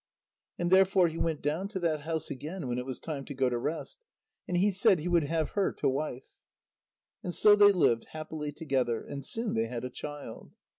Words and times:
And 0.57 0.71
therefore 0.71 1.09
he 1.09 1.19
went 1.19 1.43
down 1.43 1.67
to 1.67 1.79
that 1.81 2.01
house 2.01 2.31
again 2.31 2.67
when 2.67 2.79
it 2.79 2.87
was 2.87 2.97
time 2.99 3.23
to 3.25 3.35
go 3.35 3.49
to 3.51 3.57
rest. 3.59 3.99
And 4.47 4.57
he 4.57 4.71
said 4.71 4.97
he 4.97 5.07
would 5.07 5.25
have 5.25 5.51
her 5.51 5.71
to 5.73 5.87
wife. 5.87 6.33
And 7.21 7.35
so 7.35 7.55
they 7.55 7.71
lived 7.71 8.05
happily 8.05 8.51
together, 8.51 9.03
and 9.03 9.23
soon 9.23 9.53
they 9.53 9.67
had 9.67 9.83
a 9.85 9.91
child. 9.91 10.53